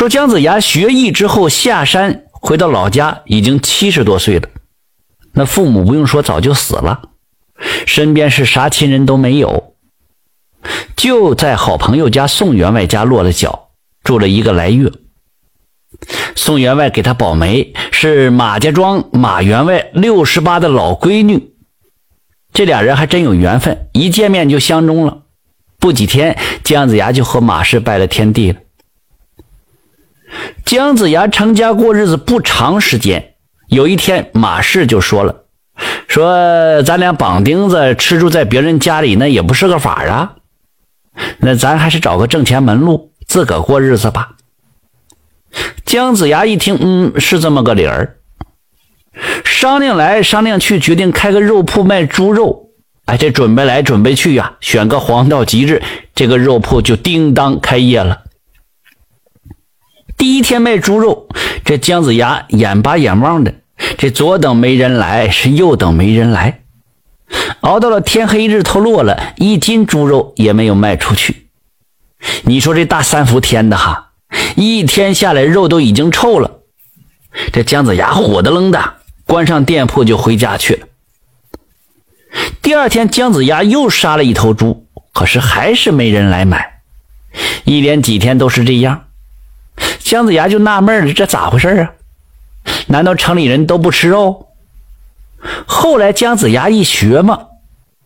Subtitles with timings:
[0.00, 4.48] 说姜子牙学艺之后下山回到老家，已经七十多岁了。
[5.34, 7.02] 那父母不用说，早就死了，
[7.86, 9.74] 身边是啥亲人都没有，
[10.96, 14.90] 就在好朋友家宋员外家落了脚，住了一个来月。
[16.34, 21.52] 宋员外给他保媒，是马家庄马员外六十八的老闺女。
[22.54, 25.24] 这俩人还真有缘分，一见面就相中了。
[25.78, 28.60] 不几天，姜子牙就和马氏拜了天地了。
[30.70, 33.34] 姜子牙成家过日子不长时间，
[33.66, 35.46] 有一天马氏就说了
[36.06, 40.36] ：“说咱俩绑钉子吃住在别人家里，那也不是个法啊。
[41.40, 44.36] 那咱还是找个挣钱门路，自个过日子吧。”
[45.84, 48.18] 姜子牙一听，嗯，是这么个理儿。
[49.44, 52.70] 商量来商量去，决定开个肉铺卖猪肉。
[53.06, 55.82] 哎，这准备来准备去呀，选个黄道吉日，
[56.14, 58.22] 这个肉铺就叮当开业了。
[60.20, 61.28] 第一天卖猪肉，
[61.64, 63.54] 这姜子牙眼巴眼望的，
[63.96, 66.60] 这左等没人来，是右等没人来，
[67.60, 71.46] 熬到了天黑日头落了，一斤猪肉也没有卖出去。
[72.42, 74.10] 你说这大三伏天的哈，
[74.56, 76.60] 一天下来肉都已经臭了，
[77.50, 78.96] 这姜子牙火的愣的，
[79.26, 80.86] 关上店铺就回家去了。
[82.60, 86.82] 第二天，姜子牙又杀了一头猪，可是还是没人来买，
[87.64, 89.06] 一连几天都是这样。
[90.10, 91.92] 姜子牙就纳闷了，这咋回事啊？
[92.88, 94.48] 难道城里人都不吃肉？
[95.68, 97.42] 后来姜子牙一学嘛，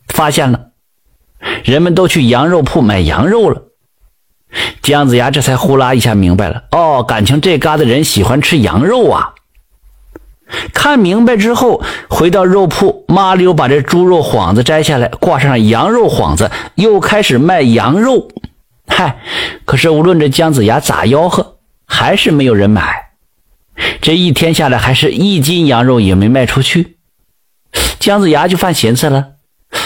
[0.09, 0.67] 发现了，
[1.63, 3.63] 人们都去羊肉铺买羊肉了。
[4.83, 9.33] 姜子牙这才呼啦一下明白了，哦，感情这嘎达人喜欢吃羊肉啊。
[10.75, 18.27] 看明白之后，回到肉铺，麻溜把这猪肉幌子摘下来，挂上羊肉幌子，又开始卖羊肉。
[18.85, 19.17] 嗨，
[19.65, 21.54] 可是无论这姜子牙咋吆喝，
[21.95, 23.11] 还是没有人买。
[24.01, 26.97] 这一天下来，还是一斤羊肉也没卖出去。
[27.99, 29.27] 姜子牙就犯寻思了，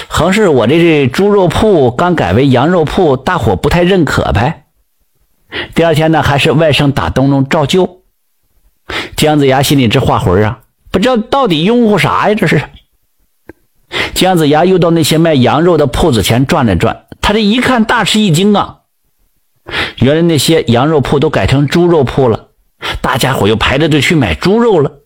[0.08, 4.66] 横是我这这猪肉铺刚改为羊肉铺，大伙不太认可呗。
[5.76, 8.02] 第二天呢，还是外甥打灯笼照旧。
[9.16, 12.36] 姜子牙心里直画魂啊，不知道到底拥护啥呀？
[12.36, 12.62] 这是。
[14.16, 18.79] 姜子牙又到那些卖羊肉的铺子前转了转，他这一看，大吃一惊啊！
[19.98, 22.50] 原来那些羊肉铺都改成猪肉铺了，
[23.02, 25.00] 大家伙又排着队去买猪肉了。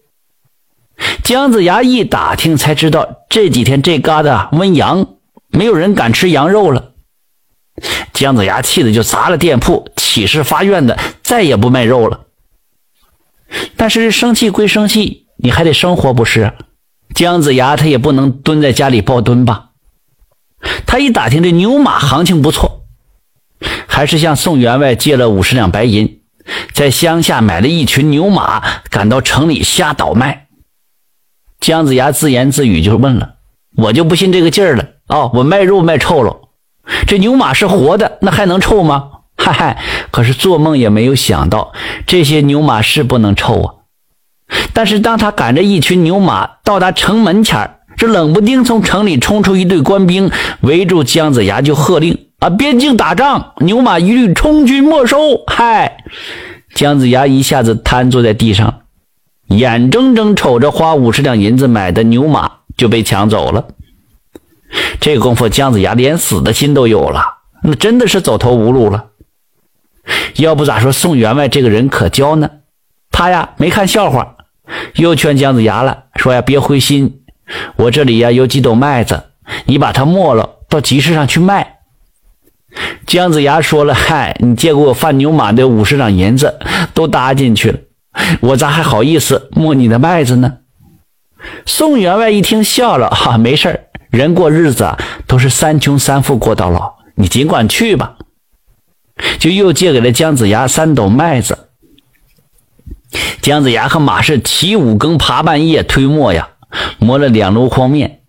[1.24, 5.08] 姜子牙一打听，才知道这几天这嘎达瘟阳，
[5.50, 6.92] 没有人敢吃羊肉了。
[8.14, 12.22] 姜子牙气的就砸了店铺，起誓发愿的再也不卖肉了。
[13.76, 16.54] 但是生气归生气，你还得生活不是？
[17.16, 19.72] 姜子牙他也不能蹲在家里抱墩吧？
[20.86, 22.83] 他一打听这牛马行情不错，
[23.94, 26.22] 还是向宋员外借了五十两白银，
[26.74, 28.60] 在乡下买了一群牛马，
[28.90, 30.48] 赶到城里瞎倒卖。
[31.60, 33.36] 姜子牙自言自语就问了
[33.78, 36.36] ：“我就不信这个劲儿了哦，我卖肉卖臭了，
[37.06, 41.72] 这牛马是活的，那还能臭吗？”嗨嗨，可是做梦也没有想到，
[42.08, 43.74] 这些牛马是不能臭啊！
[44.74, 55.18] 但是当他赶着一群牛马到达城门前这冷不丁从城里冲出一队官兵，围住姜子牙就喝令：“啊，边境打仗，牛马一律充军没收！”
[55.48, 56.04] 嗨，
[56.76, 58.82] 姜子牙一下子瘫坐在地上，
[59.48, 63.70] 眼睁睁瞅着花五十两银子买的牛马就被抢走了。
[65.00, 67.24] 这功夫，姜子牙连死的心都有了，
[67.64, 69.06] 那真的是走投无路了。
[70.36, 72.50] 要不咋说宋员外这个人可交呢？
[73.10, 74.36] 他呀没看笑话，
[74.96, 77.22] 又劝姜子牙了，说呀别灰心，
[77.78, 79.24] 我这里呀有几斗麦子，
[79.64, 81.73] 你把它磨了，到集市上去卖。
[83.06, 86.60] 姜子牙说了，嗨，你借给我贩牛马的五十两银子
[86.94, 87.80] 都搭进去了，
[88.42, 90.58] 我咋还好意思磨你的麦子呢？
[91.66, 94.98] 宋员外一听笑了，哈，没事人过日子啊
[95.28, 98.16] 都是三穷三富过到老，你尽管去吧。
[99.38, 101.70] 就又借给了姜子牙三斗麦子。
[103.42, 106.50] 姜子牙和马氏起五更爬半夜推磨呀，
[106.98, 108.22] 磨了两箩筐面。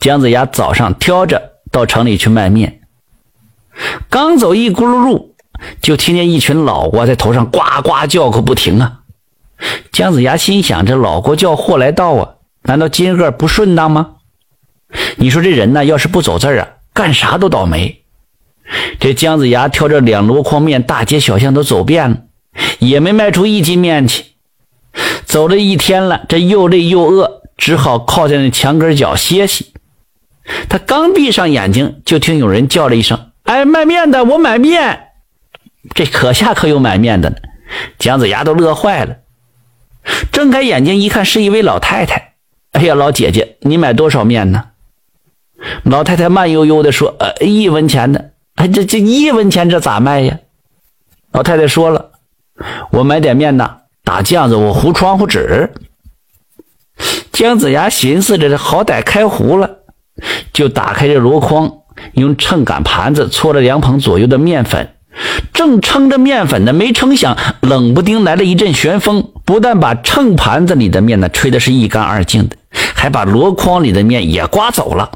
[0.00, 2.80] 姜子牙早上挑着到城里去卖面，
[4.08, 5.34] 刚走一咕噜路，
[5.80, 9.00] 就听见一群老瓜在头上呱呱叫个不停啊！
[9.92, 14.16] 姜子牙心想：这老瓜叫祸来到啊，难道今个不顺当吗？
[15.16, 18.02] 你说这人呢，要是不走字啊，干啥都倒霉。
[18.98, 22.18] 这姜子牙挑着两箩筐面，大街小巷都走遍了，
[22.78, 24.24] 也没卖出一斤面去。
[25.24, 29.72] 走了一天了，这又累又饿，只好靠在那墙根角歇息。
[30.68, 33.23] 他刚闭上眼睛，就听有人叫了一声
[33.54, 35.10] ：“哎，卖面的，我买面。”
[35.94, 37.36] 这可下可有买面的呢。
[37.98, 39.18] 姜子牙都乐坏了，
[40.32, 42.34] 睁开眼睛一看，是一位老太太。
[42.72, 44.64] 哎呀，老姐姐，你买多少面呢？
[45.84, 48.32] 老太太慢悠悠的说：“呃，一文钱的。
[48.56, 50.38] 哎，这这一文钱，这咋卖呀？”
[51.32, 52.10] 老太太说了
[52.90, 55.72] ：“我买点面呢，打酱子，我糊窗户纸。”
[57.30, 59.78] 姜子牙寻思着，好歹开糊了，
[60.52, 61.83] 就打开这箩筐，
[62.14, 64.90] 用秤杆盘子搓了两捧左右的面粉。
[65.52, 72.56] 正称着面粉呢，没成想冷不丁来了一阵旋风，不但把秤盘子里的面呢吹的是一干二净的，
[72.94, 75.10] 还把箩筐里的面也刮走了。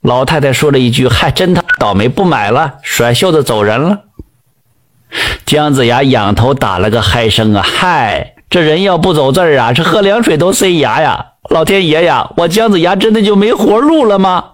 [0.00, 4.02] 老太太说了一句：“嗨，真他倒霉，不买了。”甩袖子走人了。
[5.44, 7.62] 姜子牙仰头打了个嗨声啊！
[7.64, 11.26] 嗨，这人要不走字儿啊，这喝凉水都塞牙呀！
[11.50, 14.44] 老天爷呀，我姜子牙真的就没活路了吗？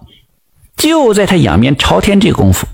[0.75, 2.67] 就在他仰面朝天这功夫。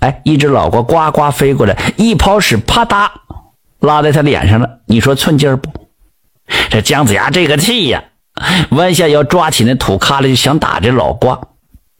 [0.00, 3.08] 哎，一只老瓜呱呱飞过来，一抛屎，啪嗒，
[3.80, 4.80] 拉在他脸上了。
[4.86, 5.70] 你说寸劲不？
[6.68, 8.04] 这姜子牙这个气呀，
[8.70, 11.40] 弯下腰抓起那土卡了，就想打这老瓜。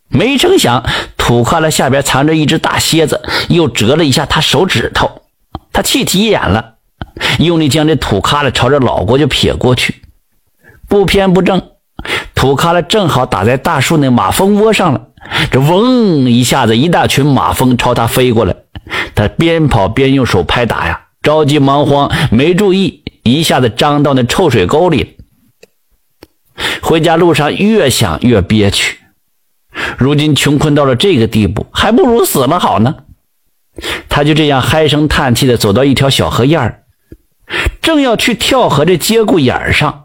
[0.08, 0.84] 没成想，
[1.16, 5.22] 土卡了下边藏着一只大蝎子，又折了一下他手指头。
[5.72, 6.74] 他气急眼了，
[7.38, 10.02] 用力将这土卡了朝着老瓜就撇过去，
[10.86, 11.70] 不偏不正，
[12.44, 15.00] 土卡了正好打在大树那马蜂窝上了。
[15.50, 18.54] 这嗡一下子，一大群马蜂朝他飞过来，
[19.14, 25.16] 他边跑边用手拍打呀，着急忙慌，没注意，一下子张到那臭水沟里。
[26.82, 28.98] 回家路上越想越憋屈，
[29.96, 32.96] 如今穷困到了这个地步，还不如死了好呢。
[34.10, 36.82] 他就这样唉声叹气的走到一条小河沿儿，
[37.80, 40.04] 正要去跳河这节骨眼上，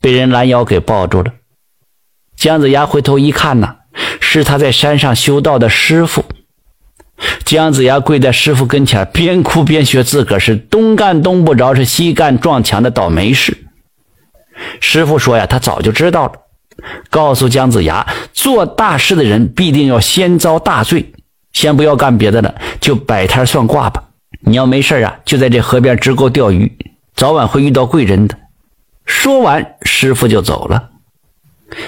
[0.00, 1.32] 被人拦腰给抱住了。
[2.36, 3.76] 姜子牙回头一看呐。
[4.20, 6.22] 是他在山上修道的师傅
[7.46, 13.56] 姜子牙跪在师傅跟前，边哭边学自个儿是东干东不着，是西干撞墙的倒霉事。
[14.80, 16.32] 师傅说呀，他早就知道了，
[17.08, 21.14] 告诉姜子牙，做大事的人必定要先遭大罪。
[21.54, 24.02] 先不要干别的了，就摆摊算卦吧。
[24.40, 26.70] 你要没事啊，就在这河边支钩钓鱼，
[27.14, 28.36] 早晚会遇到贵人的。
[29.06, 30.90] 说完，师傅就走了。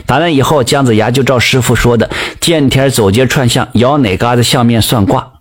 [0.07, 2.11] 打那以后，姜子牙就照师傅说的，
[2.41, 5.33] 见天走街串巷，摇哪嘎子相面算卦，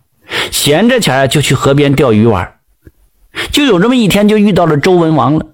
[0.51, 2.55] 闲着钱就去河边钓鱼玩。
[3.51, 5.45] 就有这么一天，就遇到了周文王了。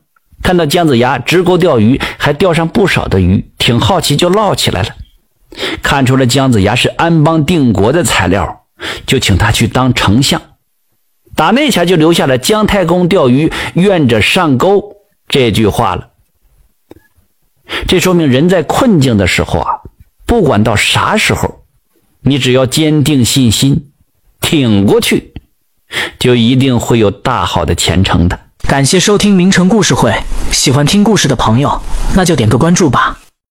[0.42, 4.90] 看到姜子牙直钩钓鱼，还钓上不少的鱼，挺好奇，就唠起来了。
[5.82, 8.66] 看出了姜子牙是安邦定国的材料，
[9.06, 10.42] 就请他去当丞相。
[11.36, 14.98] 打那前就留下了“姜太公钓鱼，愿者上钩”
[15.28, 16.10] 这句话了。
[17.88, 19.80] 这说明人在困境的时候啊，
[20.26, 21.64] 不管到啥时候，
[22.22, 23.92] 你只要坚定信心，
[24.42, 25.34] 挺过去，
[26.20, 28.40] 就一定会有大好的前程的。
[28.68, 30.14] 感谢收听名城故事会，
[30.52, 31.82] 喜欢听故事的朋友，
[32.16, 33.20] 那就点个关注吧。